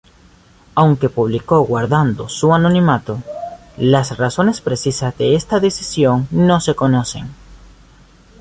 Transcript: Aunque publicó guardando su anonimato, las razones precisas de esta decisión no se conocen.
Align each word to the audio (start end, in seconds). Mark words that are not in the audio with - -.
Aunque 0.73 1.09
publicó 1.11 1.61
guardando 1.61 2.27
su 2.27 2.51
anonimato, 2.55 3.21
las 3.77 4.17
razones 4.17 4.59
precisas 4.59 5.15
de 5.19 5.35
esta 5.35 5.59
decisión 5.59 6.27
no 6.31 6.59
se 6.59 6.73
conocen. 6.73 7.29